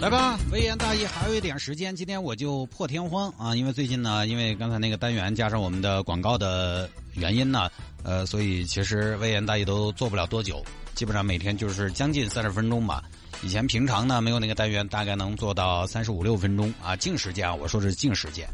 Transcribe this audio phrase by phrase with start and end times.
[0.00, 3.54] 来吧，微言大义，还有一点时间，今天我就破天荒啊！
[3.54, 7.68] 因为最近呢，因为刚才那个单元加上我们的广告的原因呢，
[8.04, 10.62] 呃，所以其实微言大义都做不了多久，
[10.94, 13.02] 基本上每天就是将近三十分钟吧。
[13.42, 18.46] 以前平常呢，没有那个单元，大概能做到三十五六分钟啊，净时间啊，我说是净时间。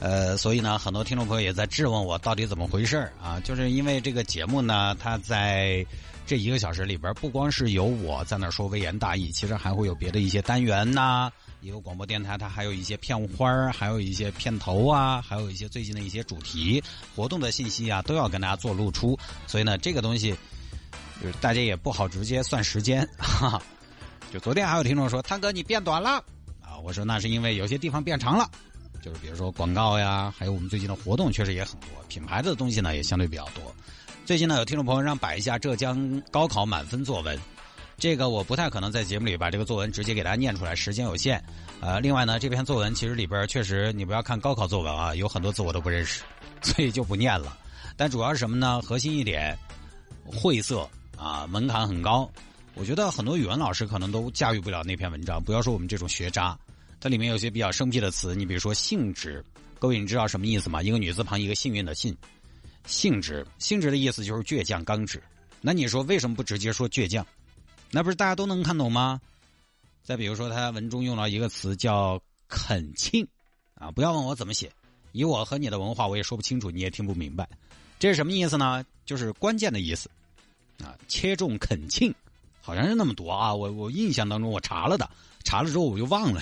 [0.00, 3.40] 呃，所以呢，很多听众朋友也在质问我到底怎么回事啊？
[3.40, 5.84] 就是因为这个节目呢，它在。
[6.28, 11.30] 这一个小时里边，不光是有我在那说微言大义，其实还会有别的一些单元呐。
[11.60, 16.82] 一个广播电台，它还有一些片花还有一些片头啊，还有一些最近的一些主题
[17.14, 19.16] 活动的信息啊，都要跟大家做露出。
[19.46, 20.34] 所以呢，这个东西
[21.22, 23.08] 就是大家也不好直接算时间。
[23.16, 23.62] 哈。
[24.32, 26.16] 就昨天还有听众说：“汤哥，你变短了
[26.60, 28.50] 啊！”我说：“那是因为有些地方变长了，
[29.06, 33.62] 就是比如说广告呀，还有我们最近的活动确实也很多，品牌的东西呢也相对比较多。”
[34.26, 37.38] 最近呢，有听众朋友让摆一下浙江高考满分作文，
[37.96, 41.40] 这个我不太可能在节目里把这个作文直接给大家念出来，时间有限。
[41.80, 46.24] 呃，另外呢，这篇作文其实里边确实，你不要看高考作文啊，有很多字我都不认识，
[46.60, 47.56] 所以就不念了。
[47.96, 48.82] 但主要是什么呢？
[48.82, 49.56] 核心一点，
[50.24, 52.28] 晦涩啊，门槛很高。
[52.74, 56.58] 我觉得很多语文老师可能都驾驭不了那篇文章，不要说我们这种学渣，
[57.00, 59.44] 它里面有些比较生僻的词，你比如说性质，
[59.78, 60.82] 各位你知道什么意思吗？
[60.82, 62.16] 一个女字旁，一个幸运的幸。
[62.86, 65.22] 性质，性质的意思就是倔强刚直。
[65.60, 67.26] 那你说为什么不直接说倔强？
[67.90, 69.20] 那不是大家都能看懂吗？
[70.02, 73.26] 再比如说，他文中用了一个词叫“恳庆”，
[73.74, 74.70] 啊，不要问我怎么写，
[75.10, 77.48] 以我和你的文化，我也说不清楚，你也听不明白。
[77.98, 78.84] 这是什么意思呢？
[79.04, 80.08] 就是关键的意思。
[80.78, 82.14] 啊，切中恳庆，
[82.60, 83.52] 好像是那么读啊。
[83.52, 85.10] 我我印象当中我查了的，
[85.42, 86.40] 查了之后我就忘了。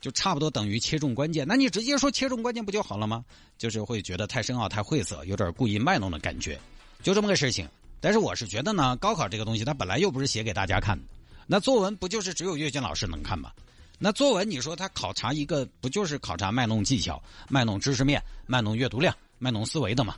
[0.00, 3.24] 就差不多等于切中关键，那你直接说切中关键不就好了吗？
[3.58, 6.58] 就是会觉得太深奥、太晦涩，有点故意卖弄的感觉，
[7.02, 7.68] 就这么个事情。
[8.00, 11.04] 但是我是觉得呢，高考这个东西它本来又不是写给大家看的，
[11.46, 13.52] 那作文不就是只有阅卷老师能看吗？
[13.98, 20.16] 那作文你说它考察一个，不就是考察卖弄技巧、卖弄知识面、卖弄阅读量、卖弄思维的吗？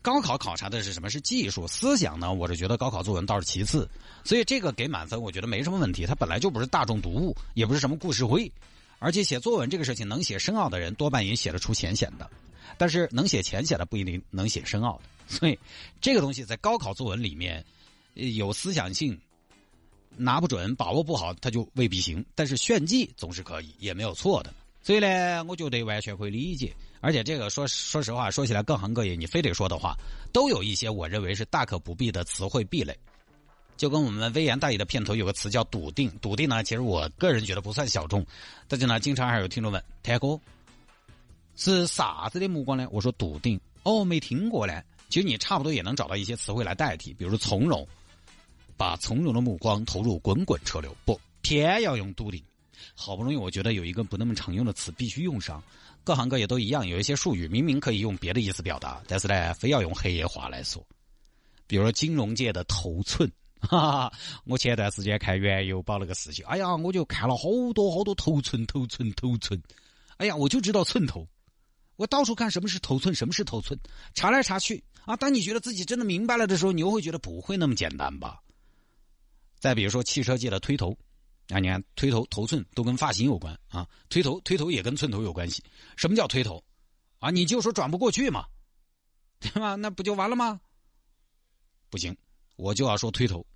[0.00, 1.10] 高考考察的是什么？
[1.10, 2.32] 是技术思想呢？
[2.32, 3.88] 我是觉得高考作文倒是其次，
[4.22, 6.06] 所以这个给满分，我觉得没什么问题。
[6.06, 8.50] 它本来就不是大众读物，也不是什么故事会。
[9.02, 12.30] 而且写作文这个事情，能写深奥的人多半也写得出浅显的，
[12.78, 15.02] 但是能写浅显的不一定能写深奥的。
[15.26, 15.58] 所以
[16.00, 17.64] 这个东西在高考作文里面
[18.14, 19.20] 有思想性，
[20.16, 22.24] 拿不准、把握不好，它就未必行。
[22.36, 24.54] 但是炫技总是可以，也没有错的。
[24.82, 26.72] 所以呢，我觉得完全可以理解。
[27.00, 29.96] 而且这个说说实话，说起来各行各业，你非得说的话，
[30.32, 32.96] 都有一些我认为是大可不必的词汇壁垒。
[33.76, 38.24] 就跟我们微言大义的片头有个词叫笃定，笃定呢，其实我个人觉得不算小众，
[38.68, 40.38] 但是呢，经常还有听众问，泰哥
[41.56, 42.86] 是啥子的目光呢？
[42.92, 44.82] 我说笃定，哦，没听过呢。
[45.08, 47.86] 其实你差不多也能找到一些词汇来代替，比如说从容，
[48.76, 52.42] 把从容的目光投入滚滚车流，不偏要用笃定。
[52.94, 55.62] 好不容易我觉得有一个不那么常用的词必须用上，
[56.04, 60.86] 各行各业都一样，有一些术语明明可以用别的意思表达，但是呢，非要用黑话来说，
[61.66, 63.30] 比如说金融界的头寸。
[63.68, 64.12] 哈哈，
[64.44, 69.60] 我前段时间看原油宝那个事情，哎呀，我就看了好多好多头寸头寸头寸，
[70.16, 71.26] 哎呀，我就知道寸头，
[71.96, 73.78] 我到处看什么是头寸，什么是头寸，
[74.14, 75.16] 查来查去啊。
[75.16, 78.42] 当你觉得自己真的明白了的时候，你又会觉得不会那么简单吧？
[79.58, 80.96] 再比如说汽车界的推头，
[81.48, 85.62] 啊，你看推头头寸都跟发型有关啊，推头推头也跟寸头有关系。
[85.96, 86.62] 什么叫推头？
[87.20, 88.44] 啊，你就说转不过去嘛，
[89.38, 89.76] 对吧？
[89.76, 90.60] 那不就完了吗？
[91.88, 92.16] 不行，
[92.56, 93.46] 我就要说推头。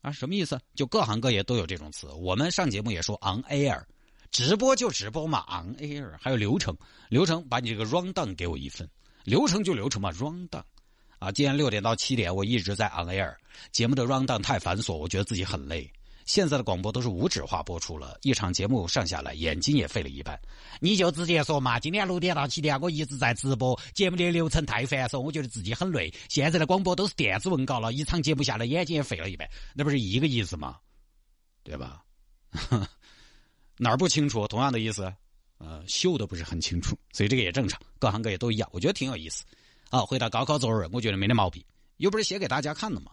[0.00, 0.58] 啊，什么意思？
[0.74, 2.08] 就各行各业都有这种词。
[2.08, 3.82] 我们上节目也说 on air，
[4.30, 6.10] 直播就直播嘛，on air。
[6.18, 6.76] 还有流程，
[7.08, 8.88] 流程把你这个 round down 给我一份，
[9.24, 10.62] 流程就流程嘛，round down。
[11.18, 13.34] 啊，今天六点到七点我一直在 on air，
[13.72, 15.90] 节目的 round down 太繁琐，我觉得自己很累。
[16.30, 20.40] 现在的广播都是无纸化播出了，一场节目上下来，眼睛也废了一半。
[20.78, 26.08] 你就直接说嘛，今天六点到七点，我一直在直播，节目的流程太繁琐，我觉得自己很累。
[26.28, 30.76] 现在的广播都是电子文稿了，一场节目下来，眼睛也废了一半，那不是一个意思吗？
[31.64, 32.04] 对吧？
[33.76, 34.46] 哪儿不清楚？
[34.46, 35.12] 同样的意思，
[35.58, 39.42] 呃，秀的不是很清楚，所以这个也正常，各行各业都一样，我觉得挺有意思。
[39.88, 41.60] 啊，回答高考作文，我觉得没得毛病，
[41.96, 43.10] 又不是写给大家看的嘛。